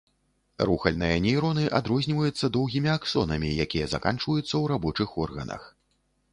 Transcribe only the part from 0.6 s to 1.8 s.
Рухальныя нейроны